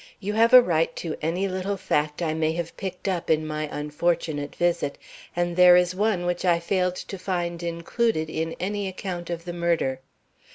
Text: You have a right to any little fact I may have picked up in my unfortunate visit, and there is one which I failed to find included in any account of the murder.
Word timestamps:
You 0.19 0.33
have 0.33 0.51
a 0.51 0.63
right 0.63 0.95
to 0.95 1.15
any 1.21 1.47
little 1.47 1.77
fact 1.77 2.23
I 2.23 2.33
may 2.33 2.53
have 2.53 2.75
picked 2.75 3.07
up 3.07 3.29
in 3.29 3.45
my 3.45 3.69
unfortunate 3.71 4.55
visit, 4.55 4.97
and 5.35 5.55
there 5.55 5.75
is 5.75 5.93
one 5.93 6.25
which 6.25 6.43
I 6.43 6.57
failed 6.57 6.95
to 6.95 7.19
find 7.19 7.61
included 7.61 8.27
in 8.27 8.55
any 8.59 8.87
account 8.87 9.29
of 9.29 9.45
the 9.45 9.53
murder. 9.53 9.99